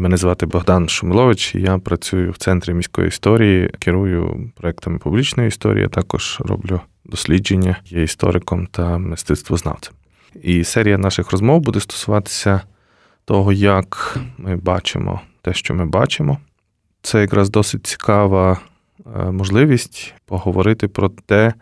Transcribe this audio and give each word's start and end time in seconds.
Мене 0.00 0.16
звати 0.16 0.46
Богдан 0.46 0.88
Шумилович, 0.88 1.54
я 1.54 1.78
працюю 1.78 2.30
в 2.30 2.36
центрі 2.36 2.74
міської 2.74 3.08
історії, 3.08 3.70
керую 3.78 4.50
проектами 4.54 4.98
публічної 4.98 5.48
історії. 5.48 5.84
а 5.84 5.88
Також 5.88 6.38
роблю 6.40 6.80
дослідження, 7.04 7.76
є 7.86 8.02
істориком 8.02 8.66
та 8.66 8.98
мистецтвознавцем. 8.98 9.94
І 10.42 10.64
серія 10.64 10.98
наших 10.98 11.32
розмов 11.32 11.60
буде 11.60 11.80
стосуватися 11.80 12.60
того, 13.24 13.52
як 13.52 14.18
ми 14.38 14.56
бачимо 14.56 15.20
те, 15.42 15.54
що 15.54 15.74
ми 15.74 15.86
бачимо. 15.86 16.38
Це 17.02 17.20
якраз 17.20 17.50
досить 17.50 17.86
цікава 17.86 18.60
е, 19.16 19.30
можливість 19.30 20.14
поговорити 20.26 20.88
про 20.88 21.08
те, 21.08 21.54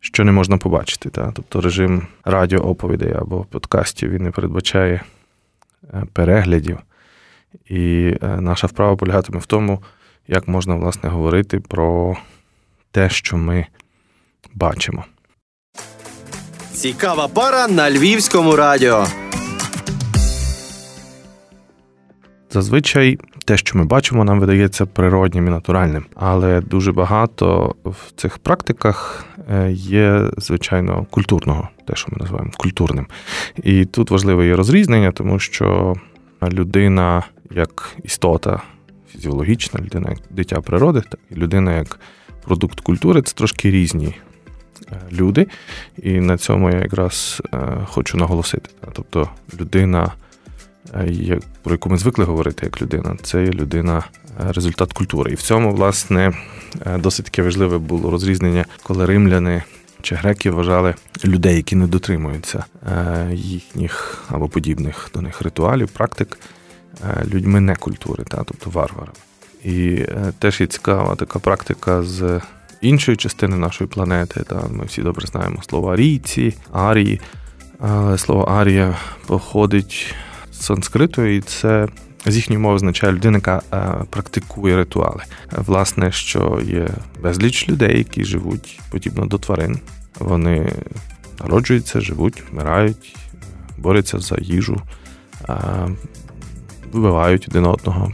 що 0.00 0.24
не 0.24 0.32
можна 0.32 0.58
побачити. 0.58 1.10
Та? 1.10 1.32
Тобто 1.32 1.60
режим 1.60 2.06
радіооповідей 2.24 3.12
або 3.12 3.44
подкастів 3.44 4.10
він 4.10 4.22
не 4.22 4.30
передбачає 4.30 5.02
е, 5.94 6.04
переглядів. 6.12 6.78
І 7.68 8.14
е, 8.22 8.26
наша 8.40 8.66
вправа 8.66 8.96
полягатиме 8.96 9.38
в 9.38 9.46
тому, 9.46 9.82
як 10.28 10.48
можна 10.48 10.74
власне 10.74 11.08
говорити 11.08 11.60
про 11.60 12.16
те, 12.90 13.10
що 13.10 13.36
ми 13.36 13.66
бачимо. 14.54 15.04
Цікава 16.72 17.28
пара 17.28 17.68
на 17.68 17.90
львівському 17.90 18.56
радіо. 18.56 19.06
Зазвичай 22.50 23.18
те, 23.44 23.56
що 23.56 23.78
ми 23.78 23.84
бачимо, 23.84 24.24
нам 24.24 24.40
видається 24.40 24.86
природнім 24.86 25.46
і 25.46 25.50
натуральним, 25.50 26.04
але 26.14 26.60
дуже 26.60 26.92
багато 26.92 27.74
в 27.84 27.96
цих 28.16 28.38
практиках 28.38 29.24
е, 29.50 29.70
є, 29.72 30.30
звичайно, 30.36 31.06
культурного, 31.10 31.68
те, 31.86 31.96
що 31.96 32.08
ми 32.12 32.18
називаємо 32.20 32.50
культурним. 32.56 33.06
І 33.62 33.84
тут 33.84 34.10
важливе 34.10 34.46
є 34.46 34.56
розрізнення, 34.56 35.12
тому 35.12 35.38
що 35.38 35.94
людина 36.42 37.22
як 37.50 37.96
істота 38.02 38.62
фізіологічна, 39.12 39.80
людина 39.80 40.10
як 40.10 40.18
дитя 40.30 40.60
природи, 40.60 41.02
так 41.10 41.20
і 41.30 41.34
людина 41.34 41.76
як 41.76 42.00
продукт 42.44 42.80
культури 42.80 43.22
це 43.22 43.34
трошки 43.34 43.70
різні 43.70 44.14
е, 44.92 45.00
люди. 45.12 45.46
І 46.02 46.20
на 46.20 46.38
цьому 46.38 46.70
я 46.70 46.78
якраз 46.78 47.42
е, 47.54 47.58
хочу 47.86 48.18
наголосити. 48.18 48.70
Тобто 48.92 49.28
людина. 49.60 50.12
Е, 50.94 51.38
про 51.62 51.72
яку 51.72 51.90
ми 51.90 51.96
звикли 51.96 52.24
говорити 52.24 52.66
як 52.66 52.82
людина, 52.82 53.16
це 53.22 53.44
людина 53.46 54.04
результат 54.38 54.92
культури. 54.92 55.32
І 55.32 55.34
в 55.34 55.42
цьому, 55.42 55.72
власне, 55.72 56.32
досить 56.98 57.24
таке 57.24 57.42
важливе 57.42 57.78
було 57.78 58.10
розрізнення, 58.10 58.64
коли 58.82 59.06
римляни 59.06 59.62
чи 60.02 60.14
греки 60.14 60.50
вважали 60.50 60.94
людей, 61.24 61.56
які 61.56 61.76
не 61.76 61.86
дотримуються 61.86 62.64
їхніх 63.32 64.24
або 64.28 64.48
подібних 64.48 65.10
до 65.14 65.20
них 65.20 65.42
ритуалів, 65.42 65.88
практик, 65.88 66.38
людьми 67.34 67.60
не 67.60 67.76
культури, 67.76 68.24
та, 68.28 68.44
тобто 68.44 68.70
варварами. 68.70 69.12
І 69.64 69.94
е, 69.94 70.32
теж 70.38 70.60
є 70.60 70.66
цікава 70.66 71.14
така 71.14 71.38
практика 71.38 72.02
з 72.02 72.40
іншої 72.80 73.16
частини 73.16 73.56
нашої 73.56 73.88
планети. 73.88 74.40
Та, 74.40 74.62
Ми 74.70 74.84
всі 74.84 75.02
добре 75.02 75.26
знаємо 75.26 75.62
слово 75.62 75.92
арійці, 75.92 76.54
арії. 76.72 77.20
Але 77.78 78.18
слово 78.18 78.42
арія 78.42 78.96
походить 79.26 80.14
з 80.52 80.60
санскриту, 80.60 81.22
і 81.22 81.40
це 81.40 81.88
з 82.26 82.36
їхньої 82.36 82.58
мови 82.58 82.74
означає 82.74 83.12
людина, 83.12 83.36
яка 83.36 83.62
е, 83.72 84.04
практикує 84.10 84.76
ритуали. 84.76 85.22
Власне, 85.52 86.12
що 86.12 86.60
є 86.64 86.88
безліч 87.22 87.68
людей, 87.68 87.98
які 87.98 88.24
живуть 88.24 88.80
подібно 88.90 89.26
до 89.26 89.38
тварин. 89.38 89.78
Вони 90.18 90.72
народжуються, 91.40 92.00
живуть, 92.00 92.42
вмирають, 92.50 93.16
борються 93.78 94.18
за 94.18 94.36
їжу, 94.40 94.82
вбивають 96.92 97.46
один 97.48 97.66
одного. 97.66 98.12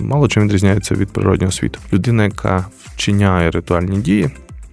Мало 0.00 0.28
чим 0.28 0.44
відрізняється 0.44 0.94
від 0.94 1.12
природнього 1.12 1.52
світу. 1.52 1.80
Людина, 1.92 2.24
яка 2.24 2.66
вчиняє 2.94 3.50
ритуальні 3.50 3.98
дії, 3.98 4.30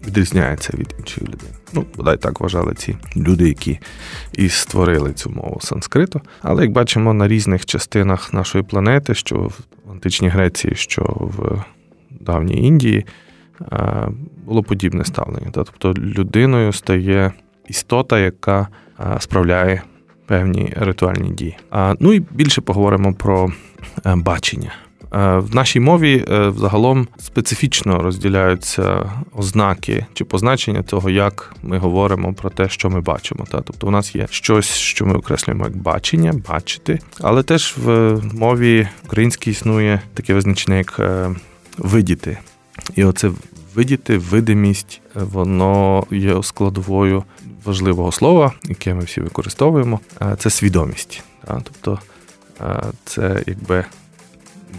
відрізняється 0.08 0.74
від 0.78 0.96
іншої 1.00 1.28
людини. 1.28 1.52
Ну, 1.74 1.86
бодай 1.98 2.18
так 2.18 2.40
вважали 2.40 2.74
ці 2.74 2.98
люди, 3.18 3.48
які 3.48 3.80
і 4.34 4.50
створили 4.50 5.14
цю 5.14 5.30
мову 5.30 5.60
санскриту. 5.62 6.22
Але 6.42 6.64
як 6.64 6.72
бачимо 6.72 7.14
на 7.14 7.28
різних 7.28 7.66
частинах 7.66 8.34
нашої 8.34 8.64
планети, 8.64 9.16
що 9.16 9.36
в 9.36 9.92
античній 9.92 10.30
Греції, 10.30 10.76
що 10.76 11.04
в 11.20 11.64
давній 12.10 12.68
Індії, 12.68 13.06
було 14.46 14.64
подібне 14.64 15.06
ставлення. 15.06 15.48
Тобто 15.52 15.94
людиною 15.94 16.74
стає 16.74 17.32
істота, 17.68 18.20
яка 18.20 18.68
справляє 19.20 19.82
певні 20.26 20.74
ритуальні 20.76 21.30
дії. 21.30 21.58
Ну 22.00 22.14
і 22.14 22.20
більше 22.20 22.62
поговоримо 22.62 23.14
про 23.14 23.52
е, 24.06 24.16
бачення. 24.16 24.74
Е, 25.14 25.38
в 25.38 25.56
нашій 25.56 25.80
мові 25.80 26.26
е, 26.30 26.48
взагалом 26.48 27.08
специфічно 27.18 28.00
розділяються 28.00 29.12
ознаки 29.36 30.06
чи 30.14 30.26
позначення 30.26 30.84
того, 30.84 31.10
як 31.10 31.56
ми 31.64 31.78
говоримо 31.78 32.34
про 32.34 32.50
те, 32.50 32.70
що 32.70 32.90
ми 32.90 33.02
бачимо. 33.02 33.46
Тобто, 33.52 33.88
у 33.88 33.92
нас 33.92 34.16
є 34.16 34.28
щось, 34.30 34.70
що 34.70 35.06
ми 35.06 35.14
окреслюємо 35.14 35.64
як 35.64 35.78
бачення, 35.78 36.34
бачити, 36.50 37.00
але 37.22 37.44
теж 37.44 37.76
в 37.78 38.20
мові 38.34 38.88
українській 39.06 39.52
існує 39.52 40.02
таке 40.14 40.34
визначення, 40.34 40.78
як 40.78 41.02
видіти. 41.78 42.38
І 42.96 43.04
оце 43.04 43.32
видіти, 43.76 44.18
видимість, 44.18 45.02
воно 45.14 46.04
є 46.12 46.44
складовою 46.44 47.24
важливого 47.66 48.12
слова, 48.12 48.54
яке 48.64 48.94
ми 48.94 49.04
всі 49.04 49.22
використовуємо, 49.22 50.00
це 50.38 50.50
свідомість. 50.50 51.24
Тобто 51.48 52.00
це 53.06 53.44
якби 53.48 53.86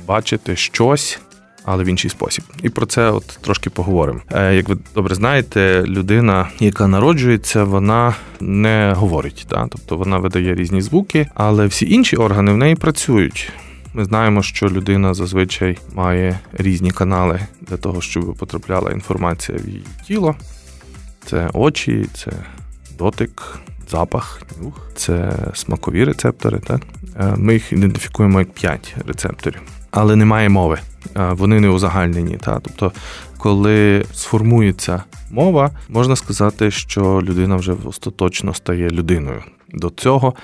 бачити 0.07 0.57
щось. 0.57 1.21
Але 1.69 1.85
в 1.85 1.87
інший 1.87 2.11
спосіб, 2.11 2.45
і 2.63 2.69
про 2.69 2.87
це 2.87 3.11
от 3.11 3.39
трошки 3.41 3.71
поговоримо. 3.71 4.21
Е, 4.33 4.55
як 4.55 4.69
ви 4.69 4.77
добре 4.95 5.15
знаєте, 5.15 5.83
людина, 5.87 6.49
яка 6.61 6.87
народжується, 6.87 7.65
вона 7.65 8.15
не 8.41 8.93
говорить, 8.97 9.47
та 9.49 9.67
тобто 9.71 9.97
вона 9.97 10.19
видає 10.19 10.55
різні 10.55 10.83
звуки, 10.83 11.27
але 11.35 11.67
всі 11.67 11.91
інші 11.91 12.17
органи 12.17 12.53
в 12.53 12.57
неї 12.57 12.75
працюють. 12.75 13.53
Ми 13.97 14.05
знаємо, 14.05 14.43
що 14.43 14.69
людина 14.69 15.15
зазвичай 15.15 15.79
має 15.95 16.39
різні 16.53 16.91
канали 16.91 17.41
для 17.61 17.77
того, 17.77 18.01
щоб 18.01 18.35
потрапляла 18.35 18.93
інформація 18.93 19.59
в 19.59 19.69
її 19.69 19.85
тіло. 20.07 20.35
Це 21.27 21.51
очі, 21.53 22.07
це 22.15 22.33
дотик, 22.99 23.59
запах, 23.91 24.43
нюх, 24.63 24.91
це 24.97 25.33
смакові 25.55 26.05
рецептори. 26.05 26.59
Так? 26.59 26.81
Е, 27.21 27.35
ми 27.37 27.53
їх 27.55 27.73
ідентифікуємо 27.73 28.39
як 28.39 28.53
5 28.53 28.97
рецепторів, 29.07 29.61
але 29.91 30.17
немає 30.17 30.49
мови. 30.49 30.79
Е, 31.17 31.33
вони 31.33 31.61
не 31.61 31.69
узагальнені. 31.69 32.37
Так? 32.37 32.61
Тобто, 32.63 32.93
коли 33.39 34.05
сформується 34.13 35.03
мова, 35.31 35.71
можна 35.89 36.17
сказати, 36.17 36.71
що 36.71 37.23
людина 37.23 37.57
вже 37.57 37.75
остаточно 37.85 38.55
стає 38.55 38.91
людиною. 38.91 39.43
До 39.73 39.91
цього 39.91 40.35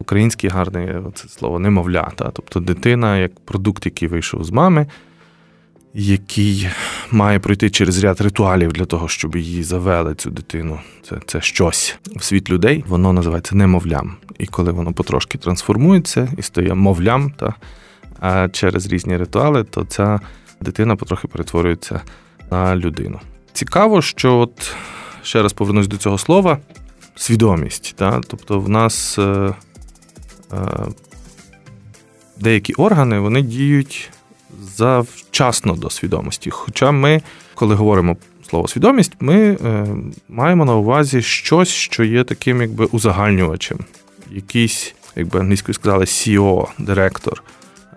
українське 0.00 0.48
гарне 0.48 1.02
це 1.14 1.28
слово 1.28 1.58
немовлята, 1.58 2.30
тобто 2.32 2.60
дитина 2.60 3.18
як 3.18 3.40
продукт, 3.40 3.86
який 3.86 4.08
вийшов 4.08 4.44
з 4.44 4.50
мами, 4.50 4.86
який 5.94 6.68
має 7.10 7.38
пройти 7.38 7.70
через 7.70 8.04
ряд 8.04 8.20
ритуалів 8.20 8.72
для 8.72 8.84
того, 8.84 9.08
щоб 9.08 9.36
її 9.36 9.62
завели 9.62 10.14
цю 10.14 10.30
дитину. 10.30 10.80
Це 11.02 11.16
це 11.26 11.40
щось 11.40 11.98
в 12.16 12.24
світ 12.24 12.50
людей, 12.50 12.84
воно 12.86 13.12
називається 13.12 13.56
немовлям. 13.56 14.16
І 14.38 14.46
коли 14.46 14.72
воно 14.72 14.92
потрошки 14.92 15.38
трансформується 15.38 16.28
і 16.38 16.42
стає 16.42 16.74
мовлям, 16.74 17.30
та, 17.30 17.54
а 18.20 18.48
через 18.48 18.86
різні 18.86 19.16
ритуали, 19.16 19.64
то 19.64 19.84
ця 19.84 20.20
дитина 20.60 20.96
потрохи 20.96 21.28
перетворюється 21.28 22.00
на 22.50 22.76
людину. 22.76 23.20
Цікаво, 23.52 24.02
що 24.02 24.38
от 24.38 24.76
ще 25.22 25.42
раз 25.42 25.52
повернусь 25.52 25.88
до 25.88 25.96
цього 25.96 26.18
слова. 26.18 26.58
Свідомість. 27.16 27.94
Та? 27.96 28.20
Тобто 28.28 28.60
в 28.60 28.68
нас 28.68 29.18
е, 29.18 29.54
е, 30.52 30.56
деякі 32.40 32.74
органи 32.74 33.18
вони 33.18 33.42
діють 33.42 34.10
завчасно 34.76 35.72
до 35.72 35.90
свідомості. 35.90 36.50
Хоча 36.50 36.90
ми, 36.90 37.22
коли 37.54 37.74
говоримо 37.74 38.16
слово 38.50 38.68
свідомість, 38.68 39.12
ми 39.20 39.36
е, 39.36 39.86
маємо 40.28 40.64
на 40.64 40.74
увазі 40.74 41.22
щось, 41.22 41.68
що 41.68 42.04
є 42.04 42.24
таким 42.24 42.60
якби 42.60 42.84
узагальнювачем. 42.84 43.78
Якийсь, 44.30 44.94
якби 45.16 45.40
англійською 45.40 45.74
сказали, 45.74 46.04
CEO, 46.04 46.66
директор, 46.78 47.42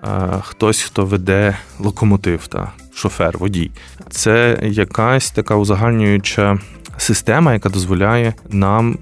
е, 0.03 0.07
хтось, 0.41 0.81
хто 0.81 1.05
веде 1.05 1.57
локомотив, 1.79 2.47
та 2.47 2.71
шофер, 2.93 3.37
водій. 3.37 3.71
Це 4.09 4.59
якась 4.63 5.31
така 5.31 5.55
узагальнююча 5.55 6.59
система, 6.97 7.53
яка 7.53 7.69
дозволяє 7.69 8.33
нам 8.49 8.91
е, 8.93 8.97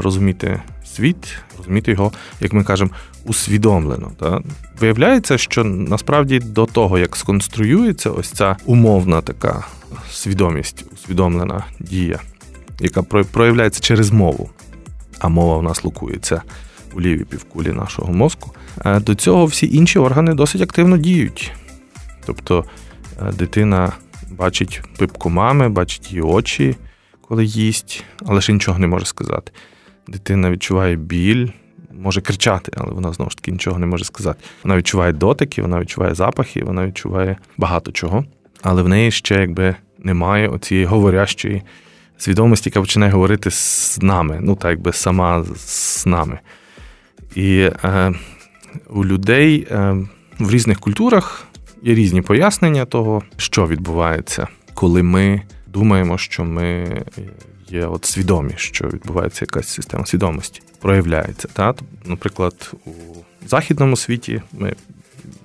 розуміти 0.00 0.62
світ, 0.94 1.36
розуміти 1.58 1.90
його, 1.90 2.12
як 2.40 2.52
ми 2.52 2.64
кажемо, 2.64 2.90
усвідомлено. 3.24 4.12
Та? 4.20 4.40
Виявляється, 4.80 5.38
що 5.38 5.64
насправді 5.64 6.38
до 6.38 6.66
того, 6.66 6.98
як 6.98 7.16
сконструюється 7.16 8.10
ось 8.10 8.30
ця 8.30 8.56
умовна 8.64 9.20
така 9.20 9.64
свідомість, 10.10 10.84
усвідомлена 10.92 11.64
дія, 11.80 12.18
яка 12.80 13.02
проявляється 13.02 13.80
через 13.80 14.10
мову, 14.10 14.50
а 15.18 15.28
мова 15.28 15.56
в 15.56 15.62
нас 15.62 15.84
локується 15.84 16.42
у 16.94 17.00
лівій 17.00 17.24
півкулі 17.24 17.72
нашого 17.72 18.12
мозку. 18.12 18.52
до 18.84 19.14
цього 19.14 19.46
всі 19.46 19.76
інші 19.76 19.98
органи 19.98 20.34
досить 20.34 20.62
активно 20.62 20.98
діють. 20.98 21.52
Тобто 22.26 22.64
дитина 23.38 23.92
бачить 24.30 24.82
пипку 24.98 25.30
мами, 25.30 25.68
бачить 25.68 26.10
її 26.10 26.22
очі, 26.22 26.76
коли 27.28 27.44
їсть, 27.44 28.04
але 28.26 28.40
ще 28.40 28.52
нічого 28.52 28.78
не 28.78 28.86
може 28.86 29.04
сказати. 29.04 29.52
Дитина 30.08 30.50
відчуває 30.50 30.96
біль, 30.96 31.48
може 31.92 32.20
кричати, 32.20 32.72
але 32.76 32.92
вона 32.92 33.12
знову 33.12 33.30
ж 33.30 33.36
таки 33.36 33.52
нічого 33.52 33.78
не 33.78 33.86
може 33.86 34.04
сказати. 34.04 34.44
Вона 34.64 34.76
відчуває 34.76 35.12
дотики, 35.12 35.62
вона 35.62 35.80
відчуває 35.80 36.14
запахи, 36.14 36.64
вона 36.64 36.86
відчуває 36.86 37.36
багато 37.56 37.92
чого, 37.92 38.24
але 38.62 38.82
в 38.82 38.88
неї 38.88 39.10
ще 39.10 39.34
якби 39.40 39.76
немає 39.98 40.48
оцієї 40.48 40.86
говорящої 40.86 41.62
свідомості, 42.18 42.68
яка 42.70 42.80
починає 42.80 43.12
говорити 43.12 43.50
з 43.50 43.98
нами, 44.02 44.38
ну 44.42 44.56
так 44.56 44.70
якби 44.70 44.92
сама 44.92 45.44
з 45.56 46.06
нами. 46.06 46.38
І 47.34 47.70
е, 47.84 48.12
у 48.90 49.04
людей 49.04 49.66
е, 49.70 49.96
в 50.38 50.50
різних 50.50 50.80
культурах 50.80 51.46
є 51.82 51.94
різні 51.94 52.22
пояснення 52.22 52.84
того, 52.84 53.22
що 53.36 53.66
відбувається, 53.66 54.48
коли 54.74 55.02
ми 55.02 55.42
думаємо, 55.72 56.18
що 56.18 56.44
ми 56.44 57.02
є 57.68 57.86
от 57.86 58.04
свідомі, 58.04 58.52
що 58.56 58.88
відбувається 58.88 59.44
якась 59.44 59.68
система 59.68 60.06
свідомості, 60.06 60.62
проявляється. 60.80 61.48
Та? 61.52 61.74
Наприклад, 62.04 62.72
у 62.86 62.90
західному 63.48 63.96
світі 63.96 64.42
ми 64.52 64.74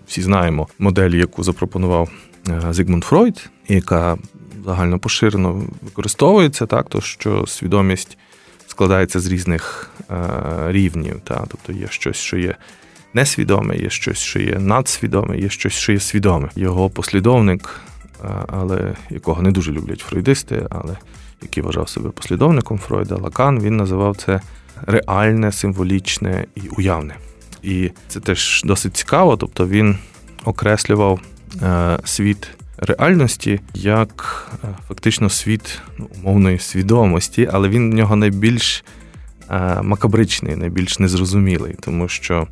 всі 0.08 0.22
знаємо 0.22 0.68
модель, 0.80 1.12
яку 1.12 1.44
запропонував 1.44 2.10
е, 2.50 2.62
Зигмунд 2.74 3.04
Фройд, 3.04 3.50
яка 3.68 4.18
загально 4.66 5.00
поширено 5.00 5.64
використовується, 5.82 6.66
так, 6.66 6.90
то 6.90 7.02
що 7.02 7.48
свідомість 7.48 8.18
складається 8.68 9.20
з 9.20 9.28
різних 9.28 9.92
е, 10.12 10.16
рівнів. 10.68 11.22
Та? 11.24 11.46
Тобто 11.48 11.74
є 11.74 11.88
щось, 11.90 12.18
що 12.18 12.38
є 12.38 12.56
несвідоме, 13.14 13.78
є 13.78 13.90
щось, 13.90 14.18
що 14.18 14.40
є 14.40 14.60
надсвідоме, 14.60 15.38
є 15.38 15.50
щось, 15.50 15.74
що 15.74 15.92
є 15.92 16.00
свідоме. 16.00 16.50
Його 16.56 16.90
послідовник, 16.90 17.82
але 18.48 18.96
якого 19.10 19.42
не 19.42 19.52
дуже 19.52 19.72
люблять 19.72 20.00
фройдисти, 20.00 20.68
але 20.70 20.98
який 21.42 21.64
вважав 21.64 21.90
себе 21.90 22.10
послідовником 22.10 22.78
Фройда, 22.78 23.16
Лакан, 23.16 23.60
він 23.60 23.78
називав 23.78 24.18
це 24.18 24.42
реальне, 24.82 25.52
символічне 25.52 26.46
і 26.56 26.62
уявне. 26.78 27.16
І 27.64 27.92
це 28.08 28.20
теж 28.20 28.62
досить 28.66 28.98
цікаво, 28.98 29.38
тобто 29.38 29.68
він 29.68 29.98
окреслював 30.46 31.20
е, 31.62 32.00
світ 32.04 32.48
реальності 32.78 33.60
як 33.74 34.48
е, 34.64 34.68
фактично 34.88 35.30
світ 35.30 35.82
ну, 35.98 36.08
умовної 36.16 36.60
свідомості, 36.60 37.50
але 37.52 37.70
він 37.70 37.92
в 37.92 37.94
нього 37.94 38.16
найбільш 38.16 38.84
е, 39.50 39.82
макабричний, 39.82 40.56
найбільш 40.56 41.00
незрозумілий, 41.00 41.76
тому 41.80 42.08
що 42.08 42.48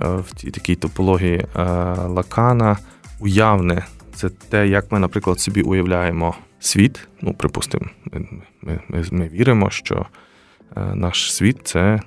в 0.00 0.24
цій 0.36 0.50
такій 0.50 0.74
топології 0.74 1.46
Лакана 2.06 2.78
уявне 3.20 3.86
це 4.14 4.28
те, 4.28 4.68
як 4.68 4.92
ми, 4.92 4.98
наприклад, 4.98 5.40
собі 5.40 5.62
уявляємо 5.62 6.34
світ. 6.60 7.08
Ну, 7.22 7.34
припустимо, 7.34 7.86
ми, 8.12 8.26
ми, 8.62 8.80
ми, 8.88 9.04
ми 9.10 9.28
віримо, 9.28 9.70
що 9.70 10.06
наш 10.94 11.34
світ 11.34 11.60
це. 11.64 12.00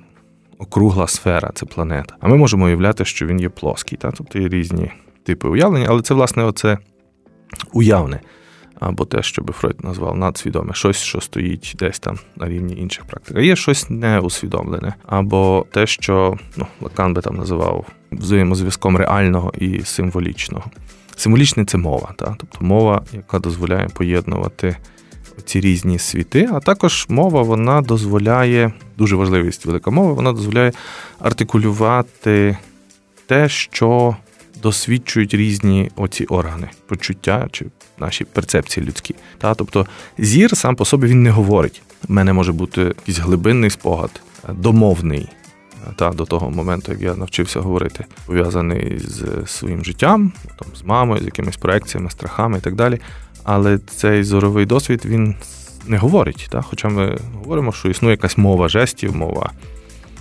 Округла 0.60 1.08
сфера, 1.08 1.52
це 1.54 1.66
планета. 1.66 2.16
А 2.20 2.28
ми 2.28 2.38
можемо 2.38 2.66
уявляти, 2.66 3.06
що 3.06 3.26
він 3.26 3.40
є 3.40 3.50
плоский. 3.50 3.98
Та? 3.98 4.12
Тобто 4.12 4.40
є 4.40 4.48
різні 4.48 4.92
типи 5.24 5.48
уявлення, 5.48 5.86
але 5.90 6.02
це, 6.02 6.14
власне, 6.14 6.44
оце 6.44 6.78
уявне, 7.74 8.20
або 8.80 9.06
те, 9.06 9.24
що 9.24 9.42
би 9.42 9.54
Фройд 9.54 9.84
назвав 9.84 10.18
надсвідоме, 10.18 10.74
щось, 10.74 10.98
що 10.98 11.22
стоїть 11.22 11.76
десь 11.80 12.00
там 12.00 12.20
на 12.36 12.50
рівні 12.50 12.76
інших 12.78 13.06
практик. 13.06 13.38
А 13.38 13.42
є 13.42 13.56
щось 13.56 13.90
неусвідомлене, 13.90 14.94
або 15.06 15.66
те, 15.72 15.88
що 15.88 16.38
ну, 16.58 16.68
Лакан 16.82 17.14
би 17.14 17.22
там 17.22 17.36
називав 17.36 17.86
взаємозв'язком 18.12 18.98
реального 18.98 19.54
і 19.60 19.82
символічного. 19.82 20.66
Символічне 21.18 21.66
це 21.66 21.78
мова, 21.78 22.14
та? 22.16 22.36
тобто 22.40 22.58
мова, 22.62 23.02
яка 23.14 23.40
дозволяє 23.40 23.88
поєднувати 23.94 24.76
ці 25.46 25.60
різні 25.60 26.00
світи, 26.00 26.50
а 26.54 26.60
також 26.60 27.06
мова 27.10 27.42
вона 27.42 27.82
дозволяє, 27.82 28.72
дуже 28.98 29.16
важливість 29.16 29.66
велика 29.66 29.92
мова, 29.92 30.14
вона 30.14 30.34
дозволяє 30.34 30.72
артикулювати 31.20 32.58
те, 33.26 33.50
що 33.50 34.16
досвідчують 34.62 35.34
різні 35.34 35.92
оці 35.96 36.26
органи, 36.26 36.70
почуття 36.88 37.48
чи 37.52 37.66
наші 37.98 38.26
перцепції 38.26 38.86
людські. 38.86 39.16
Та 39.38 39.56
тобто 39.56 39.88
зір 40.18 40.58
сам 40.58 40.76
по 40.76 40.86
собі 40.86 41.08
він 41.08 41.24
не 41.24 41.30
говорить. 41.30 41.82
У 42.10 42.14
мене 42.14 42.34
може 42.34 42.52
бути 42.52 42.82
якийсь 42.82 43.18
глибинний 43.18 43.70
спогад, 43.70 44.22
домовний. 44.50 45.30
Та 45.96 46.10
до 46.10 46.26
того 46.26 46.50
моменту, 46.50 46.92
як 46.92 47.02
я 47.02 47.16
навчився 47.16 47.60
говорити, 47.60 48.06
пов'язаний 48.26 49.00
з 49.00 49.26
своїм 49.46 49.86
життям, 49.86 50.32
там 50.60 50.68
з 50.76 50.84
мамою, 50.84 51.22
з 51.22 51.26
якимись 51.26 51.58
проекціями, 51.58 52.10
страхами 52.10 52.58
і 52.58 52.62
так 52.62 52.76
далі. 52.76 53.00
Але 53.44 53.78
цей 53.78 54.24
зоровий 54.24 54.66
досвід 54.66 55.02
він 55.06 55.36
не 55.88 55.98
говорить. 55.98 56.48
Та? 56.52 56.62
Хоча 56.62 56.90
ми 56.90 57.18
говоримо, 57.34 57.72
що 57.72 57.90
існує 57.90 58.14
якась 58.14 58.38
мова 58.38 58.70
жестів, 58.70 59.16
мова 59.16 59.52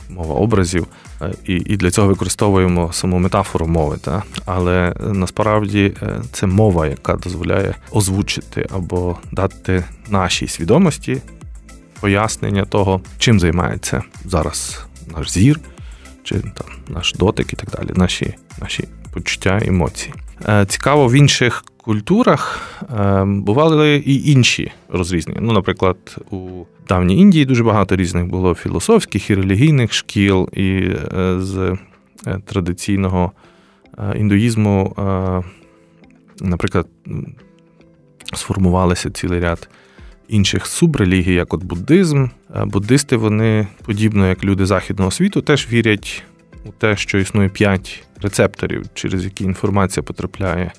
мова 0.08 0.34
образів, 0.34 0.86
е, 1.22 1.32
і 1.46 1.54
і 1.54 1.76
для 1.76 1.90
цього 1.90 2.08
використовуємо 2.08 2.92
саму 2.92 3.18
метафору 3.18 3.66
мови. 3.66 3.96
Та? 4.00 4.22
Але 4.44 4.94
насправді 5.00 5.94
е, 6.02 6.20
це 6.32 6.46
мова, 6.46 6.86
яка 6.86 7.14
дозволяє 7.16 7.74
озвучити 7.92 8.66
або 8.74 9.16
дати 9.32 9.84
нашій 10.10 10.48
свідомості 10.48 11.22
пояснення 12.00 12.64
того, 12.64 13.00
чим 13.18 13.40
займається 13.40 14.02
зараз 14.24 14.86
наш 15.16 15.30
зір, 15.30 15.60
чи 16.22 16.34
там 16.34 16.66
наш 16.88 17.12
дотик 17.12 17.52
і 17.52 17.56
так 17.56 17.70
далі, 17.70 17.90
наші, 17.94 18.34
наші 18.60 18.84
почуття, 19.12 19.60
емоції. 19.66 20.14
Е, 20.48 20.66
цікаво, 20.66 21.08
в 21.08 21.12
інших 21.12 21.64
культурах 21.76 22.60
бували 23.24 23.96
і 23.96 24.30
інші 24.30 24.72
розрізнення. 24.88 25.40
Ну, 25.42 25.52
наприклад, 25.52 25.96
у 26.30 26.64
давній 26.88 27.20
Індії 27.20 27.44
дуже 27.44 27.64
багато 27.64 27.96
різних 27.96 28.26
було 28.26 28.54
філософських 28.54 29.30
і 29.30 29.34
релігійних 29.34 29.92
шкіл, 29.92 30.48
і 30.52 30.68
е, 31.16 31.36
з 31.40 31.76
е, 32.26 32.38
традиційного 32.44 33.32
е, 33.98 34.18
індуїзму, 34.18 34.94
наприклад, 36.40 36.86
сформувалися 38.34 39.10
цілий 39.10 39.40
ряд 39.40 39.68
інших 40.28 40.66
субрелігій, 40.66 41.34
як 41.34 41.54
от 41.54 41.64
буддизм. 41.64 42.26
Буддисти, 42.64 43.16
вони, 43.16 43.66
подібно 43.84 44.28
як 44.28 44.44
люди 44.44 44.66
західного 44.66 45.10
світу, 45.10 45.42
теж 45.42 45.68
вірять 45.72 46.22
у 46.64 46.70
те, 46.72 46.96
що 46.96 47.18
існує 47.18 47.48
п'ять 47.48 48.04
рецепторів, 48.22 48.84
через 48.94 49.24
які 49.24 49.44
інформація 49.44 50.02
потрапляє 50.02 50.72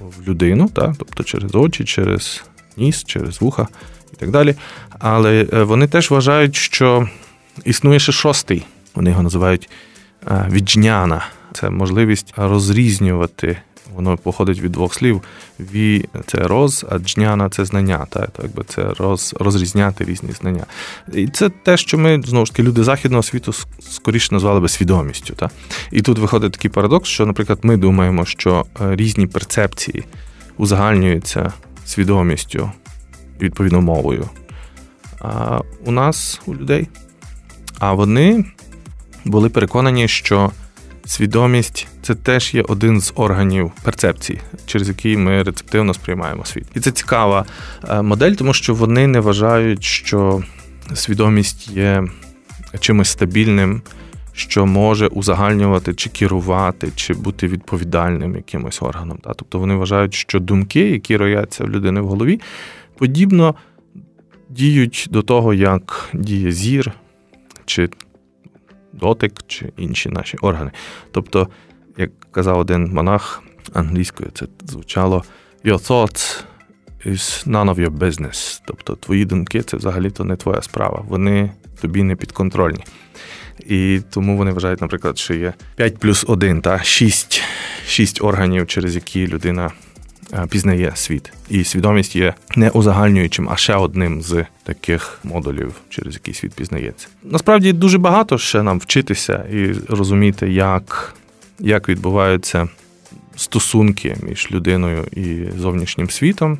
в 0.00 0.28
людину, 0.28 0.68
так? 0.68 0.94
тобто 0.98 1.24
через 1.24 1.54
очі, 1.54 1.84
через 1.84 2.44
ніс, 2.76 3.04
через 3.04 3.40
вуха 3.40 3.68
і 4.12 4.16
так 4.16 4.30
далі. 4.30 4.54
Але 4.98 5.46
е, 5.52 5.62
вони 5.62 5.86
теж 5.88 6.10
вважають, 6.10 6.56
що 6.56 7.08
існує 7.64 7.98
ще 7.98 8.12
шостий. 8.12 8.66
Вони 8.94 9.10
його 9.10 9.22
називають 9.22 9.70
е, 10.26 10.48
віджняна. 10.50 11.26
Це 11.52 11.70
можливість 11.70 12.34
розрізнювати. 12.36 13.58
Воно 13.94 14.16
походить 14.16 14.60
від 14.60 14.72
двох 14.72 14.94
слів. 14.94 15.22
Ві 15.60 16.08
це 16.26 16.38
роз, 16.38 16.86
а 16.90 16.98
джняна 16.98 17.50
це 17.50 17.64
знання. 17.64 18.06
Та, 18.10 18.20
так 18.20 18.40
якби 18.42 18.64
це 18.68 18.92
роз, 18.98 19.34
розрізняти 19.40 20.04
різні 20.04 20.32
знання. 20.32 20.66
І 21.12 21.28
це 21.28 21.48
те, 21.48 21.76
що 21.76 21.98
ми 21.98 22.22
знову 22.24 22.46
ж 22.46 22.52
таки 22.52 22.62
люди 22.62 22.84
західного 22.84 23.22
світу 23.22 23.52
скоріше 23.80 24.28
назвали 24.34 24.60
би 24.60 24.68
свідомістю. 24.68 25.34
Та? 25.34 25.50
І 25.90 26.02
тут 26.02 26.18
виходить 26.18 26.52
такий 26.52 26.70
парадокс, 26.70 27.08
що, 27.08 27.26
наприклад, 27.26 27.58
ми 27.62 27.76
думаємо, 27.76 28.24
що 28.24 28.66
е, 28.80 28.96
різні 28.96 29.26
перцепції 29.26 30.04
узагальнюються 30.56 31.52
свідомістю 31.86 32.72
відповідно 33.40 33.80
мовою. 33.80 34.28
А 35.20 35.60
у 35.84 35.90
нас, 35.90 36.40
у 36.46 36.54
людей. 36.54 36.88
А 37.78 37.92
вони 37.92 38.44
були 39.24 39.48
переконані, 39.48 40.08
що 40.08 40.50
свідомість 41.04 41.88
це 42.02 42.14
теж 42.14 42.54
є 42.54 42.62
один 42.62 43.00
з 43.00 43.12
органів 43.16 43.72
перцепції, 43.82 44.40
через 44.66 44.88
який 44.88 45.16
ми 45.16 45.42
рецептивно 45.42 45.94
сприймаємо 45.94 46.44
світ. 46.44 46.64
І 46.74 46.80
це 46.80 46.90
цікава 46.90 47.44
е, 47.88 48.02
модель, 48.02 48.32
тому 48.32 48.54
що 48.54 48.74
вони 48.74 49.06
не 49.06 49.20
вважають, 49.20 49.84
що 49.84 50.42
свідомість 50.94 51.68
є 51.68 52.04
чимось 52.80 53.08
стабільним, 53.08 53.82
що 54.32 54.66
може 54.66 55.06
узагальнювати 55.06 55.94
чи 55.94 56.10
керувати, 56.10 56.88
чи 56.94 57.14
бути 57.14 57.48
відповідальним 57.48 58.36
якимось 58.36 58.82
органом. 58.82 59.18
Тобто 59.22 59.58
вони 59.58 59.74
вважають, 59.74 60.14
що 60.14 60.40
думки, 60.40 60.90
які 60.90 61.16
рояться 61.16 61.64
в 61.64 61.70
людини 61.70 62.00
в 62.00 62.06
голові, 62.06 62.40
подібно 62.98 63.54
діють 64.48 65.06
до 65.10 65.22
того, 65.22 65.54
як 65.54 66.10
діє 66.12 66.52
зір, 66.52 66.92
чи 67.64 67.88
дотик, 68.92 69.32
чи 69.46 69.72
інші 69.76 70.08
наші 70.08 70.36
органи. 70.36 70.70
Тобто, 71.12 71.48
як 71.96 72.10
казав 72.30 72.58
один 72.58 72.92
монах 72.92 73.42
англійською, 73.72 74.30
це 74.34 74.46
звучало 74.64 75.24
Your 75.64 75.88
thoughts 75.88 76.42
is 77.06 77.48
none 77.48 77.74
of 77.74 77.74
your 77.74 77.98
business. 77.98 78.62
Тобто 78.66 78.96
твої 78.96 79.24
думки 79.24 79.62
це 79.62 79.76
взагалі-то 79.76 80.24
не 80.24 80.36
твоя 80.36 80.62
справа. 80.62 81.04
Вони 81.08 81.52
тобі 81.80 82.02
не 82.02 82.16
підконтрольні. 82.16 82.84
І 83.58 84.00
тому 84.10 84.36
вони 84.36 84.52
вважають, 84.52 84.80
наприклад, 84.80 85.18
що 85.18 85.34
є 85.34 85.52
5 85.76 85.98
плюс 85.98 86.24
1, 86.28 86.60
та 86.60 86.82
6, 86.82 87.42
6 87.86 88.22
органів, 88.22 88.66
через 88.66 88.94
які 88.94 89.26
людина 89.26 89.70
Е, 90.34 90.46
пізнає 90.46 90.92
світ, 90.94 91.32
і 91.48 91.64
свідомість 91.64 92.16
є 92.16 92.34
не 92.56 92.70
узагальнюючим, 92.70 93.48
а 93.50 93.56
ще 93.56 93.74
одним 93.74 94.22
з 94.22 94.44
таких 94.62 95.18
модулів, 95.24 95.74
через 95.88 96.14
який 96.14 96.34
світ 96.34 96.52
пізнається. 96.54 97.08
Насправді 97.22 97.72
дуже 97.72 97.98
багато 97.98 98.38
ще 98.38 98.62
нам 98.62 98.78
вчитися 98.78 99.44
і 99.52 99.72
розуміти, 99.88 100.52
як, 100.52 101.14
як 101.62 101.88
відбуваються 101.88 102.68
стосунки 103.36 104.16
між 104.22 104.48
людиною 104.52 105.04
і 105.12 105.44
зовнішнім 105.58 106.10
світом. 106.10 106.58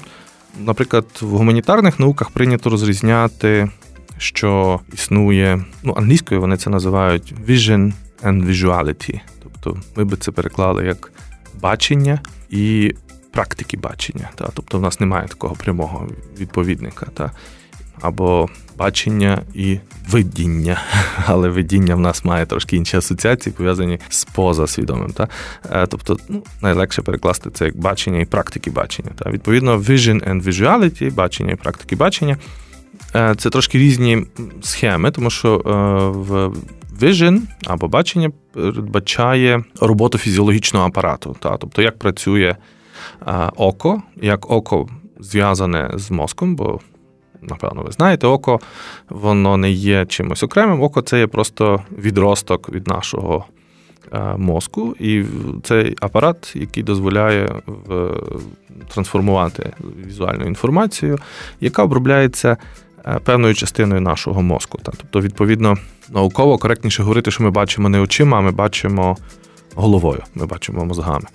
Наприклад, 0.58 1.06
в 1.20 1.26
гуманітарних 1.26 2.00
науках 2.00 2.30
прийнято 2.30 2.70
розрізняти, 2.70 3.70
що 4.18 4.80
існує 4.92 5.64
ну, 5.82 5.94
англійською 5.96 6.40
вони 6.40 6.56
це 6.56 6.70
називають 6.70 7.34
vision 7.48 7.92
and 8.22 8.46
visuality. 8.46 9.20
Тобто 9.42 9.80
ми 9.96 10.04
би 10.04 10.16
це 10.16 10.32
переклали 10.32 10.84
як 10.86 11.12
бачення 11.60 12.20
і 12.50 12.94
практики 13.30 13.76
бачення. 13.76 14.30
Та? 14.34 14.50
Тобто 14.54 14.78
в 14.78 14.82
нас 14.82 15.00
немає 15.00 15.28
такого 15.28 15.54
прямого 15.54 16.08
відповідника. 16.38 17.06
Та? 17.14 17.30
Або 18.02 18.48
бачення 18.78 19.42
і 19.54 19.78
видіння, 20.08 20.82
але 21.26 21.48
видіння 21.48 21.94
в 21.94 22.00
нас 22.00 22.24
має 22.24 22.46
трошки 22.46 22.76
інші 22.76 22.96
асоціації, 22.96 23.54
пов'язані 23.56 23.98
з 24.08 24.24
позасвідомим. 24.24 25.10
Та? 25.12 25.28
Е, 25.70 25.86
тобто, 25.86 26.16
ну, 26.28 26.42
найлегше 26.62 27.02
перекласти 27.02 27.50
це 27.50 27.64
як 27.64 27.76
бачення 27.76 28.20
і 28.20 28.24
практики 28.24 28.70
бачення. 28.70 29.10
Та? 29.16 29.30
Відповідно, 29.30 29.78
vision 29.78 30.30
and 30.30 30.42
visuality, 30.44 31.14
бачення 31.14 31.52
і 31.52 31.56
практики 31.56 31.96
бачення 31.96 32.36
е, 33.14 33.34
це 33.38 33.50
трошки 33.50 33.78
різні 33.78 34.26
схеми, 34.62 35.10
тому 35.10 35.30
що 35.30 35.54
е, 35.56 35.60
в 36.18 36.52
vision 37.04 37.40
або 37.64 37.88
бачення 37.88 38.30
передбачає 38.52 39.64
роботу 39.80 40.18
фізіологічного 40.18 40.86
апарату. 40.86 41.36
Та? 41.40 41.56
Тобто, 41.56 41.82
як 41.82 41.98
працює 41.98 42.56
око, 43.56 44.02
як 44.16 44.50
око 44.50 44.88
зв'язане 45.20 45.90
з 45.94 46.10
мозком, 46.10 46.56
бо, 46.56 46.80
напевно, 47.42 47.82
ви 47.82 47.92
знаєте, 47.92 48.26
око 48.26 48.60
воно 49.08 49.56
не 49.56 49.70
є 49.70 50.06
чимось 50.06 50.42
окремим. 50.42 50.82
Око 50.82 51.02
це 51.02 51.18
є 51.18 51.26
просто 51.26 51.82
відросток 51.98 52.68
від 52.68 52.88
нашого 52.88 53.44
мозку, 54.36 54.96
і 55.00 55.24
цей 55.62 55.96
апарат, 56.00 56.52
який 56.56 56.82
дозволяє 56.82 57.62
трансформувати 58.88 59.72
візуальну 60.06 60.44
інформацію, 60.44 61.18
яка 61.60 61.82
обробляється. 61.82 62.56
Певною 63.24 63.54
частиною 63.54 64.00
нашого 64.00 64.42
мозку. 64.42 64.78
Тобто, 64.82 65.20
відповідно, 65.20 65.76
науково 66.10 66.58
коректніше 66.58 67.02
говорити, 67.02 67.30
що 67.30 67.42
ми 67.42 67.50
бачимо 67.50 67.88
не 67.88 68.00
очима, 68.00 68.38
а 68.38 68.40
ми 68.40 68.50
бачимо 68.50 69.16
головою, 69.74 70.22
ми 70.34 70.46
бачимо 70.46 70.84
мозгами. 70.84 71.26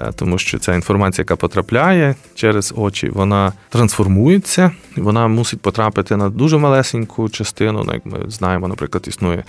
Е, 0.00 0.12
тому 0.14 0.38
що 0.38 0.58
ця 0.58 0.74
інформація, 0.74 1.22
яка 1.22 1.36
потрапляє 1.36 2.14
через 2.34 2.74
очі, 2.76 3.08
вона 3.08 3.52
трансформується, 3.68 4.70
вона 4.96 5.28
мусить 5.28 5.60
потрапити 5.60 6.16
на 6.16 6.28
дуже 6.28 6.58
малесеньку 6.58 7.28
частину. 7.28 7.82
Ну, 7.86 7.92
як 7.92 8.06
ми 8.06 8.18
знаємо, 8.30 8.68
наприклад, 8.68 9.04
існує 9.08 9.44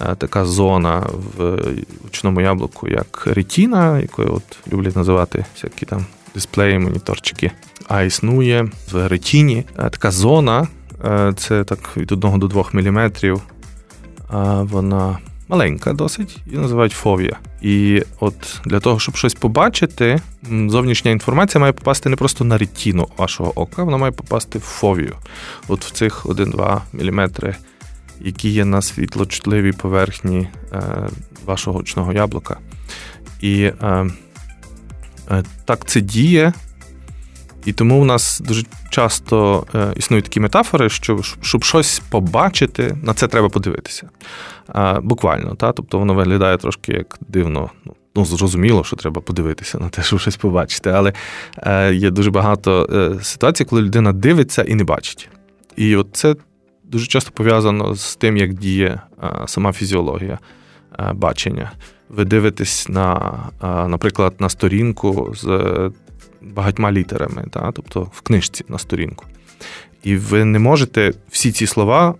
е, 0.00 0.14
така 0.14 0.44
зона 0.44 1.06
в 1.36 1.58
очному 2.06 2.40
яблуку, 2.40 2.88
як 2.88 3.26
ретіна, 3.26 3.98
якою 3.98 4.34
от 4.34 4.72
люблять 4.72 4.96
називати 4.96 5.44
всякі 5.54 5.86
там 5.86 6.06
дисплеї, 6.34 6.78
моніторчики. 6.78 7.50
А 7.88 8.02
існує 8.02 8.70
в 8.92 9.08
ретіні 9.08 9.64
е, 9.78 9.90
така 9.90 10.10
зона, 10.10 10.68
це 11.36 11.64
так 11.64 11.96
від 11.96 12.12
1 12.12 12.38
до 12.38 12.48
2 12.48 12.64
мм. 12.72 13.10
Вона 14.62 15.18
маленька 15.48 15.92
досить, 15.92 16.38
її 16.46 16.58
називають 16.58 16.92
фовія. 16.92 17.36
І 17.62 18.02
от 18.20 18.60
для 18.64 18.80
того, 18.80 18.98
щоб 18.98 19.16
щось 19.16 19.34
побачити, 19.34 20.20
зовнішня 20.68 21.10
інформація 21.10 21.60
має 21.60 21.72
попасти 21.72 22.08
не 22.08 22.16
просто 22.16 22.44
на 22.44 22.58
ретіну 22.58 23.08
вашого 23.16 23.52
ока, 23.60 23.82
вона 23.82 23.96
має 23.96 24.12
попасти 24.12 24.58
в 24.58 24.62
фовію. 24.62 25.16
От 25.68 25.84
в 25.84 25.90
цих 25.90 26.26
1-2 26.26 26.80
мм, 26.92 27.30
які 28.20 28.48
є 28.48 28.64
на 28.64 28.82
світлочутливій 28.82 29.72
поверхні 29.72 30.48
е, 30.72 30.82
вашого 31.44 31.78
очного 31.78 32.12
яблука. 32.12 32.56
І 33.40 33.62
е, 33.62 34.10
е, 35.30 35.44
так 35.64 35.84
це 35.88 36.00
діє. 36.00 36.52
І 37.66 37.72
тому 37.72 38.00
в 38.00 38.04
нас 38.04 38.40
дуже 38.40 38.62
часто 38.90 39.66
е, 39.74 39.92
існують 39.96 40.24
такі 40.24 40.40
метафори, 40.40 40.88
що 40.88 41.22
щоб 41.40 41.64
щось 41.64 42.02
побачити, 42.10 42.96
на 43.02 43.14
це 43.14 43.28
треба 43.28 43.48
подивитися. 43.48 44.08
Буквально, 45.02 45.54
та? 45.54 45.72
тобто 45.72 45.98
воно 45.98 46.14
виглядає 46.14 46.56
трошки 46.56 46.92
як 46.92 47.18
дивно. 47.28 47.70
Ну, 47.84 47.94
ну, 48.16 48.24
зрозуміло, 48.24 48.84
що 48.84 48.96
треба 48.96 49.20
подивитися 49.20 49.78
на 49.78 49.88
те, 49.88 50.02
щоб 50.02 50.20
щось 50.20 50.36
побачити. 50.36 50.90
Але 50.90 51.12
е, 51.58 51.94
є 51.94 52.10
дуже 52.10 52.30
багато 52.30 52.88
е, 52.92 53.24
ситуацій, 53.24 53.64
коли 53.64 53.82
людина 53.82 54.12
дивиться 54.12 54.62
і 54.62 54.74
не 54.74 54.84
бачить. 54.84 55.28
І 55.76 55.96
от 55.96 56.08
це 56.12 56.36
дуже 56.84 57.06
часто 57.06 57.30
пов'язано 57.30 57.94
з 57.94 58.16
тим, 58.16 58.36
як 58.36 58.54
діє 58.54 59.00
сама 59.46 59.72
фізіологія 59.72 60.38
бачення. 61.14 61.72
Ви 62.08 62.24
дивитесь 62.24 62.88
на, 62.88 63.38
наприклад, 63.62 64.34
на 64.38 64.48
сторінку 64.48 65.32
з 65.34 65.44
багатьма 66.54 66.92
літерами, 66.92 67.44
та, 67.50 67.72
тобто 67.72 68.02
в 68.12 68.20
книжці 68.20 68.64
на 68.68 68.78
сторінку. 68.78 69.24
І 70.02 70.16
ви 70.16 70.44
не 70.44 70.58
можете 70.58 71.12
всі 71.30 71.52
ці 71.52 71.66
слова 71.66 72.14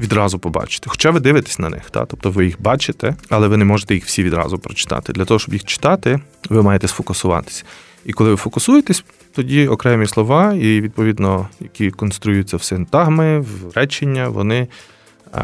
відразу 0.00 0.38
побачити. 0.38 0.90
Хоча 0.90 1.10
ви 1.10 1.20
дивитесь 1.20 1.58
на 1.58 1.68
них, 1.68 1.90
та, 1.90 2.04
тобто 2.04 2.30
ви 2.30 2.44
їх 2.44 2.62
бачите, 2.62 3.16
але 3.28 3.48
ви 3.48 3.56
не 3.56 3.64
можете 3.64 3.94
їх 3.94 4.04
всі 4.04 4.22
відразу 4.22 4.58
прочитати. 4.58 5.12
Для 5.12 5.24
того, 5.24 5.38
щоб 5.38 5.54
їх 5.54 5.64
читати, 5.64 6.20
ви 6.50 6.62
маєте 6.62 6.88
сфокусуватися. 6.88 7.64
І 8.04 8.12
коли 8.12 8.30
ви 8.30 8.36
фокусуєтесь, 8.36 9.04
тоді 9.32 9.68
окремі 9.68 10.06
слова, 10.06 10.54
і 10.54 10.80
відповідно, 10.80 11.48
які 11.60 11.90
конструюються 11.90 12.56
в 12.56 12.62
синтагми, 12.62 13.38
в 13.38 13.48
речення, 13.74 14.28
вони 14.28 14.68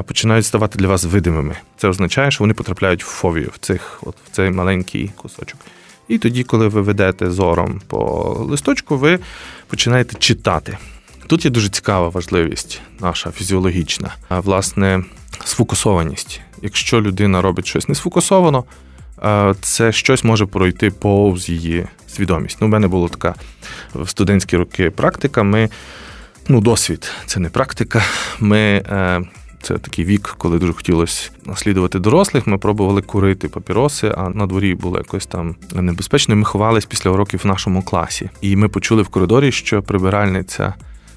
починають 0.06 0.46
ставати 0.46 0.78
для 0.78 0.88
вас 0.88 1.04
видимими. 1.04 1.56
Це 1.76 1.88
означає, 1.88 2.30
що 2.30 2.44
вони 2.44 2.54
потрапляють 2.54 3.04
в 3.04 3.06
фовію, 3.06 3.50
в 3.54 3.58
цих, 3.58 4.00
от 4.02 4.14
в 4.24 4.30
цей 4.30 4.50
маленький 4.50 5.10
кусочок. 5.16 5.60
І 6.08 6.18
тоді, 6.18 6.44
коли 6.44 6.68
ви 6.68 6.82
ведете 6.82 7.30
зором 7.30 7.80
по 7.86 7.98
листочку, 8.50 8.96
ви 8.96 9.18
починаєте 9.66 10.16
читати. 10.18 10.78
Тут 11.26 11.44
є 11.44 11.50
дуже 11.50 11.68
цікава 11.68 12.08
важливість, 12.08 12.80
наша 13.00 13.30
фізіологічна, 13.30 14.14
а 14.28 14.40
власне 14.40 15.04
сфокусованість. 15.44 16.40
Якщо 16.62 17.00
людина 17.00 17.42
робить 17.42 17.66
щось 17.66 17.88
несфокусовано, 17.88 18.64
це 19.60 19.92
щось 19.92 20.24
може 20.24 20.46
пройти 20.46 20.90
повз 20.90 21.48
її 21.48 21.86
свідомість. 22.08 22.56
Ну, 22.60 22.66
У 22.66 22.70
мене 22.70 22.88
була 22.88 23.08
така 23.08 23.34
в 23.94 24.08
студентські 24.08 24.56
роки 24.56 24.90
практика. 24.90 25.42
Ми, 25.42 25.70
ну, 26.48 26.60
досвід, 26.60 27.10
це 27.26 27.40
не 27.40 27.48
практика. 27.48 28.02
Ми 28.40 28.58
е, 28.60 29.22
це 29.62 29.78
такий 29.78 30.04
вік, 30.04 30.34
коли 30.38 30.58
дуже 30.58 30.72
хотілося 30.72 31.30
наслідувати 31.44 31.98
дорослих. 31.98 32.46
Ми 32.46 32.58
пробували 32.58 33.02
курити 33.02 33.48
папіроси, 33.48 34.14
а 34.16 34.28
на 34.28 34.46
дворі 34.46 34.74
було 34.74 34.98
якось 34.98 35.26
там 35.26 35.56
небезпечно. 35.74 36.36
Ми 36.36 36.44
ховались 36.44 36.86
після 36.86 37.10
уроків 37.10 37.40
в 37.44 37.46
нашому 37.46 37.82
класі. 37.82 38.30
І 38.40 38.56
ми 38.56 38.68
почули 38.68 39.02
в 39.02 39.08
коридорі, 39.08 39.52
що 39.52 39.82
прибиральниця 39.82 40.74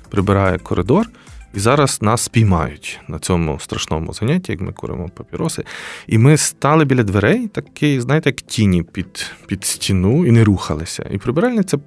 прибирає 0.10 0.58
коридор. 0.58 1.10
І 1.54 1.60
зараз 1.60 2.02
нас 2.02 2.22
спіймають 2.22 3.00
на 3.08 3.20
цьому 3.20 3.60
страшному 3.60 4.14
занятті, 4.14 4.52
як 4.52 4.62
ми 4.62 4.72
куримо 4.72 5.10
папіроси. 5.10 5.64
І 6.08 6.18
ми 6.18 6.38
стали 6.38 6.86
біля 6.86 7.04
дверей, 7.04 7.48
такі, 7.48 8.02
знаєте, 8.02 8.30
як 8.30 8.42
тіні 8.42 8.84
під 8.84 9.32
під 9.48 9.66
стіну 9.66 10.26
і 10.26 10.32
не 10.32 10.44
рухалися. 10.44 11.10
І 11.12 11.18
прибиральниця 11.18 11.78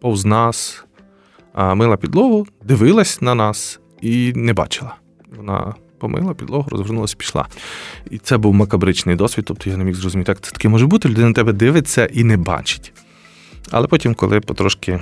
повз 0.00 0.24
нас 0.24 0.84
мила 1.54 1.96
підлогу, 1.96 2.46
дивилась 2.64 3.22
на 3.22 3.34
нас 3.34 3.80
і 4.00 4.32
не 4.36 4.52
бачила. 4.52 4.96
Вона 5.36 5.74
помила 5.98 6.34
підлогу, 6.34 6.68
розвернулася, 6.70 7.16
пішла. 7.16 7.46
І 8.10 8.18
це 8.18 8.36
був 8.36 8.54
макабричний 8.54 9.16
досвід, 9.16 9.44
тобто 9.44 9.70
я 9.70 9.76
не 9.76 9.84
міг 9.84 9.94
зрозуміти, 9.94 10.32
як 10.32 10.40
це 10.40 10.50
таке 10.50 10.68
може 10.68 10.86
бути, 10.86 11.08
людина 11.08 11.28
на 11.28 11.34
тебе 11.34 11.52
дивиться 11.52 12.06
і 12.06 12.24
не 12.24 12.36
бачить. 12.36 12.92
Але 13.70 13.86
потім, 13.86 14.14
коли 14.14 14.40
потрошки 14.40 15.00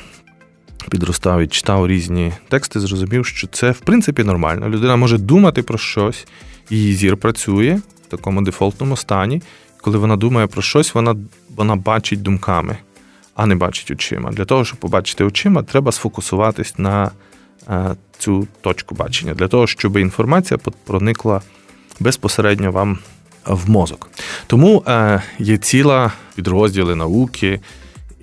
підростав 0.91 1.41
і 1.41 1.47
читав 1.47 1.87
різні 1.87 2.33
тексти, 2.49 2.81
зрозумів, 2.81 3.27
що 3.27 3.47
це 3.47 3.71
в 3.71 3.79
принципі 3.79 4.25
нормально. 4.25 4.69
Людина 4.69 4.97
може 4.97 5.19
думати 5.19 5.63
про 5.63 5.79
щось, 5.79 6.27
її 6.71 6.95
зір 6.95 7.17
працює 7.17 7.81
в 8.07 8.07
такому 8.07 8.43
дефолтному 8.43 8.97
стані. 8.97 9.43
Коли 9.81 9.99
вона 9.99 10.17
думає 10.17 10.47
про 10.47 10.63
щось, 10.63 10.95
вона, 10.95 11.17
вона 11.57 11.77
бачить 11.77 12.23
думками. 12.23 12.77
А 13.35 13.47
не 13.47 13.55
бачить 13.55 13.91
очима. 13.91 14.31
Для 14.31 14.45
того, 14.45 14.65
щоб 14.65 14.79
побачити 14.79 15.25
очима, 15.25 15.63
треба 15.63 15.93
сфокусуватись 15.93 16.79
на 16.79 17.11
цю 18.19 18.49
точку 18.61 18.95
бачення, 18.95 19.35
для 19.35 19.49
того, 19.49 19.66
щоб 19.66 19.97
інформація 19.97 20.59
проникла 20.87 21.40
безпосередньо 22.00 22.73
вам 22.73 22.99
в 23.47 23.71
мозок. 23.71 24.11
Тому 24.47 24.85
е, 24.88 25.23
є 25.38 25.57
ціла 25.57 26.12
підрозділи 26.35 26.95
науки. 26.95 27.61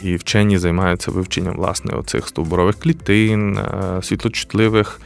І 0.03 0.15
вчені 0.15 0.57
займаються 0.57 1.11
вивченням 1.11 1.55
власне 1.55 1.93
оцих 1.93 2.27
стовбурових 2.27 2.79
клітин, 2.79 3.57
е, 3.57 3.99
світлочутливих 4.03 5.01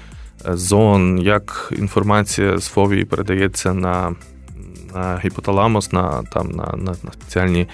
зон, 0.46 1.20
як 1.20 1.74
інформація 1.78 2.58
з 2.58 2.68
фовії 2.68 3.06
передається 3.06 3.74
на 3.74 4.16
на 4.94 5.22
гіпоталамус, 5.26 5.92
на 5.92 6.24
там, 6.24 6.52
на, 6.52 6.64
на, 6.78 6.96
на 7.04 7.12
спеціальні 7.14 7.68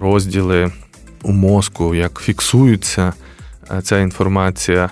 розділи 0.00 0.72
у 1.22 1.32
мозку, 1.32 1.94
як 1.94 2.20
фіксується 2.20 3.12
ця 3.82 3.98
інформація 3.98 4.90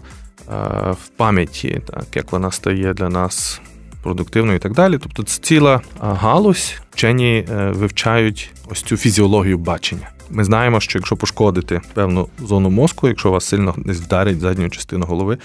в 0.90 1.08
пам'яті, 1.16 1.80
так 1.86 2.06
як 2.14 2.32
вона 2.32 2.50
стає 2.50 2.94
для 2.94 3.08
нас 3.08 3.60
продуктивною 4.02 4.56
і 4.56 4.60
так 4.60 4.72
далі. 4.72 4.98
Тобто, 4.98 5.22
це 5.22 5.42
ціла 5.42 5.80
галузь, 6.00 6.74
вчені 6.90 7.46
вивчають 7.50 8.50
ось 8.70 8.82
цю 8.82 8.96
фізіологію 8.96 9.58
бачення. 9.58 10.08
Ми 10.30 10.44
знаємо, 10.44 10.80
що 10.80 10.98
якщо 10.98 11.16
пошкодити 11.16 11.80
певну 11.94 12.28
зону 12.38 12.70
мозку, 12.70 13.08
якщо 13.08 13.30
вас 13.30 13.44
сильно 13.44 13.74
десь 13.78 14.00
вдарить 14.00 14.40
задню 14.40 14.68
частину 14.68 15.06
голови, 15.06 15.38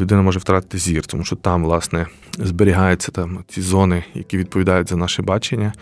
людина 0.00 0.22
може 0.22 0.38
втратити 0.38 0.78
зір, 0.78 1.06
тому 1.06 1.24
що 1.24 1.36
там, 1.36 1.64
власне, 1.64 2.06
зберігаються 2.38 3.12
там 3.12 3.38
ці 3.48 3.62
зони, 3.62 4.04
які 4.14 4.38
відповідають 4.38 4.88
за 4.88 4.96
наше 4.96 5.22
бачення. 5.22 5.72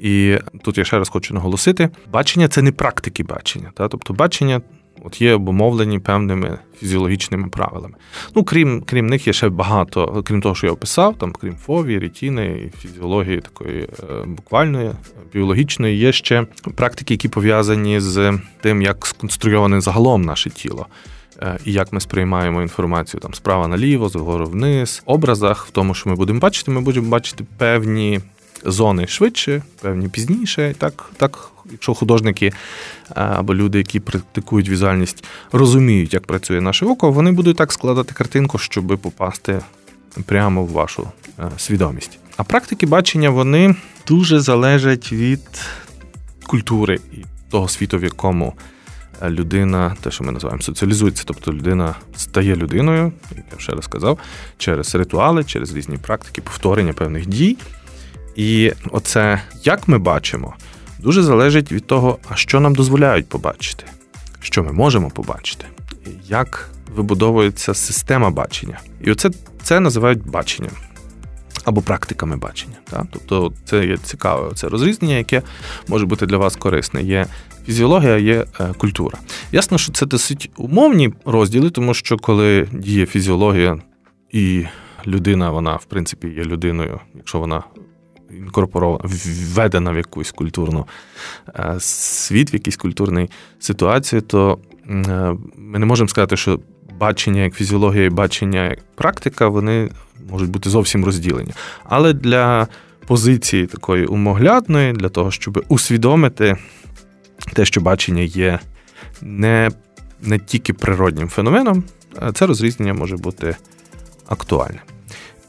І 0.00 0.38
тут 0.62 0.78
я 0.78 0.84
ще 0.84 0.98
раз 0.98 1.08
хочу 1.08 1.34
наголосити: 1.34 1.88
бачення 2.12 2.48
це 2.48 2.62
не 2.62 2.72
практики 2.72 3.22
бачення. 3.22 3.70
Та? 3.74 3.88
Тобто 3.88 4.14
бачення 4.14 4.60
от 5.04 5.22
є 5.22 5.34
обумовлені 5.34 5.98
певними 5.98 6.58
фізіологічними 6.78 7.48
правилами. 7.48 7.94
Ну, 8.34 8.44
крім 8.44 8.82
крім 8.86 9.06
них, 9.06 9.26
є 9.26 9.32
ще 9.32 9.48
багато, 9.48 10.22
крім 10.26 10.40
того, 10.40 10.54
що 10.54 10.66
я 10.66 10.72
описав, 10.72 11.18
там, 11.18 11.32
крім 11.32 11.56
фові, 11.56 11.98
рітіни 11.98 12.46
і 12.46 12.78
фізіології 12.78 13.40
такої 13.40 13.82
е, 13.82 13.88
буквальної, 14.26 14.90
біологічної, 15.32 15.98
є 15.98 16.12
ще 16.12 16.46
практики, 16.74 17.14
які 17.14 17.28
пов'язані 17.28 18.00
з 18.00 18.38
тим, 18.60 18.82
як 18.82 19.06
сконструйоване 19.06 19.80
загалом 19.80 20.22
наше 20.22 20.50
тіло. 20.50 20.86
Е, 21.42 21.58
і 21.64 21.72
як 21.72 21.92
ми 21.92 22.00
сприймаємо 22.00 22.62
інформацію 22.62 23.20
там 23.20 23.34
справа 23.34 23.68
наліво, 23.68 24.08
згору 24.08 24.46
вниз, 24.46 25.02
образах, 25.06 25.66
в 25.66 25.70
тому, 25.70 25.94
що 25.94 26.10
ми 26.10 26.16
будемо 26.16 26.40
бачити, 26.40 26.70
ми 26.70 26.80
будемо 26.80 27.08
бачити 27.08 27.44
певні 27.56 28.20
зони 28.64 29.06
швидше, 29.06 29.62
певні 29.82 30.08
пізніше. 30.08 30.74
Так, 30.78 31.10
так, 31.16 31.50
якщо 31.72 31.94
художники 31.94 32.52
або 33.14 33.54
люди, 33.54 33.78
які 33.78 34.00
практикують 34.00 34.68
візуальність, 34.68 35.24
розуміють, 35.52 36.14
як 36.14 36.26
працює 36.26 36.60
наше 36.60 36.86
око, 36.86 37.10
вони 37.10 37.32
будуть 37.32 37.56
так 37.56 37.72
складати 37.72 38.14
картинку, 38.14 38.58
щоб 38.58 38.98
попасти 39.02 39.60
прямо 40.26 40.64
в 40.64 40.68
вашу 40.68 41.08
свідомість. 41.56 42.18
А 42.36 42.44
практики 42.44 42.86
бачення 42.86 43.30
вони 43.30 43.74
дуже 44.08 44.40
залежать 44.40 45.12
від 45.12 45.40
культури 46.46 47.00
і 47.12 47.16
того 47.50 47.68
світу, 47.68 47.98
в 47.98 48.04
якому 48.04 48.52
людина, 49.22 49.96
те, 50.00 50.10
що 50.10 50.24
ми 50.24 50.32
називаємо 50.32 50.62
соціалізується, 50.62 51.24
тобто 51.26 51.52
людина 51.52 51.94
стає 52.16 52.56
людиною, 52.56 53.12
як 53.30 53.44
я 53.50 53.56
вже 53.56 53.72
раз 53.72 53.84
сказав, 53.84 54.18
через 54.58 54.94
ритуали, 54.94 55.44
через 55.44 55.74
різні 55.74 55.96
практики, 55.96 56.40
повторення 56.40 56.92
певних 56.92 57.26
дій. 57.26 57.56
І 58.36 58.72
оце, 58.90 59.42
як 59.64 59.88
ми 59.88 59.98
бачимо, 59.98 60.54
дуже 60.98 61.22
залежить 61.22 61.72
від 61.72 61.86
того, 61.86 62.18
а 62.28 62.36
що 62.36 62.60
нам 62.60 62.74
дозволяють 62.74 63.28
побачити, 63.28 63.84
що 64.40 64.64
ми 64.64 64.72
можемо 64.72 65.10
побачити, 65.10 65.64
як 66.28 66.70
вибудовується 66.94 67.74
система 67.74 68.30
бачення. 68.30 68.80
І 69.04 69.10
оце 69.10 69.30
це 69.62 69.80
називають 69.80 70.26
баченням 70.26 70.72
або 71.64 71.82
практиками 71.82 72.36
бачення. 72.36 72.76
Так? 72.90 73.04
Тобто 73.12 73.52
це 73.64 73.86
є 73.86 73.96
цікаве 73.96 74.50
це 74.54 74.68
розрізнення, 74.68 75.16
яке 75.16 75.42
може 75.88 76.06
бути 76.06 76.26
для 76.26 76.36
вас 76.36 76.56
корисне. 76.56 77.02
Є 77.02 77.26
фізіологія, 77.66 78.18
є 78.18 78.44
е, 78.60 78.72
культура. 78.78 79.18
Ясно, 79.52 79.78
що 79.78 79.92
це 79.92 80.06
досить 80.06 80.50
умовні 80.56 81.12
розділи, 81.24 81.70
тому 81.70 81.94
що 81.94 82.16
коли 82.16 82.68
діє 82.72 83.06
фізіологія 83.06 83.78
і 84.32 84.64
людина, 85.06 85.50
вона 85.50 85.76
в 85.76 85.84
принципі 85.84 86.28
є 86.28 86.44
людиною, 86.44 87.00
якщо 87.14 87.38
вона 87.38 87.62
інкорпорована, 88.30 89.04
введена 89.04 89.90
в 89.90 89.96
якусь 89.96 90.30
культурну 90.30 90.86
е, 91.58 91.76
світ, 91.80 92.52
в 92.52 92.54
якійсь 92.54 92.76
культурній 92.76 93.30
ситуації, 93.58 94.20
то 94.20 94.58
е, 94.90 95.34
ми 95.56 95.78
не 95.78 95.86
можемо 95.86 96.08
сказати, 96.08 96.36
що 96.36 96.60
бачення 96.98 97.42
як 97.42 97.54
фізіологія 97.54 98.04
і 98.04 98.10
бачення 98.10 98.64
як 98.64 98.78
практика, 98.94 99.48
вони 99.48 99.90
можуть 100.30 100.50
бути 100.50 100.70
зовсім 100.70 101.04
розділені. 101.04 101.52
Але 101.84 102.12
для 102.12 102.68
позиції 103.06 103.66
такої 103.66 104.06
умоглядної, 104.06 104.92
для 104.92 105.08
того, 105.08 105.30
щоб 105.30 105.64
усвідомити 105.68 106.56
те, 107.52 107.64
що 107.64 107.80
бачення 107.80 108.22
є 108.22 108.58
не, 109.22 109.70
не 110.22 110.38
тільки 110.38 110.72
природнім 110.72 111.28
феноменом, 111.28 111.84
це 112.34 112.46
розрізнення 112.46 112.94
може 112.94 113.16
бути 113.16 113.56
актуальне. 114.28 114.82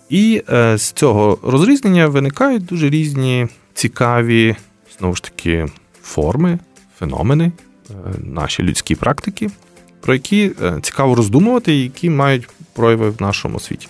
І 0.09 0.43
е, 0.49 0.77
з 0.77 0.91
цього 0.91 1.37
розрізнення 1.43 2.07
виникають 2.07 2.65
дуже 2.65 2.89
різні 2.89 3.47
цікаві, 3.73 4.55
знову 4.99 5.15
ж 5.15 5.23
таки, 5.23 5.65
форми, 6.01 6.59
феномени, 6.99 7.51
е, 7.89 7.93
наші 8.23 8.63
людські 8.63 8.95
практики, 8.95 9.49
про 10.01 10.13
які 10.13 10.51
е, 10.61 10.79
цікаво 10.81 11.15
роздумувати, 11.15 11.75
і 11.75 11.83
які 11.83 12.09
мають 12.09 12.47
прояви 12.73 13.09
в 13.09 13.21
нашому 13.21 13.59
світі. 13.59 13.87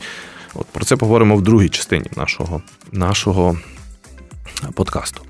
От 0.53 0.65
Про 0.65 0.85
це 0.85 0.95
поговоримо 0.95 1.35
в 1.35 1.41
другій 1.41 1.69
частині 1.69 2.05
нашого, 2.15 2.61
нашого 2.91 3.57
подкасту. 4.73 5.21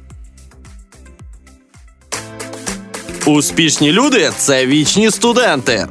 Успішні 3.26 3.92
люди 3.92 4.32
це 4.38 4.66
вічні 4.66 5.12
студенти. 5.12 5.88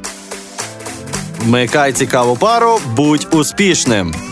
Вмикай 1.39 1.93
цікаву 1.93 2.35
пару, 2.35 2.79
будь 2.95 3.27
успішним. 3.31 4.26